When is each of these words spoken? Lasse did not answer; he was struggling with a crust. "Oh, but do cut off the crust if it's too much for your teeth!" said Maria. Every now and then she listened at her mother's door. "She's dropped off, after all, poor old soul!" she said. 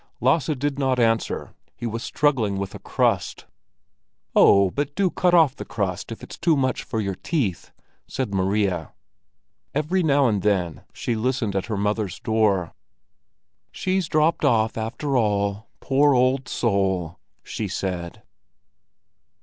Lasse 0.19 0.47
did 0.57 0.79
not 0.79 0.99
answer; 0.99 1.53
he 1.75 1.85
was 1.85 2.01
struggling 2.01 2.57
with 2.57 2.73
a 2.73 2.79
crust. 2.79 3.45
"Oh, 4.35 4.71
but 4.71 4.95
do 4.95 5.11
cut 5.11 5.35
off 5.35 5.55
the 5.55 5.63
crust 5.63 6.11
if 6.11 6.23
it's 6.23 6.39
too 6.39 6.57
much 6.57 6.81
for 6.81 6.99
your 6.99 7.13
teeth!" 7.13 7.71
said 8.07 8.33
Maria. 8.33 8.93
Every 9.75 10.01
now 10.01 10.27
and 10.27 10.41
then 10.41 10.81
she 10.91 11.13
listened 11.13 11.55
at 11.55 11.67
her 11.67 11.77
mother's 11.77 12.19
door. 12.19 12.73
"She's 13.71 14.07
dropped 14.07 14.43
off, 14.43 14.75
after 14.75 15.15
all, 15.17 15.69
poor 15.81 16.15
old 16.15 16.47
soul!" 16.47 17.19
she 17.43 17.67
said. 17.67 18.23